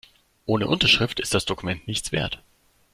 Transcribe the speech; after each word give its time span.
Ohne 0.47 0.65
Unterschrift 0.65 1.19
ist 1.19 1.35
das 1.35 1.45
Dokument 1.45 1.85
nichts 1.85 2.11
wert. 2.11 2.41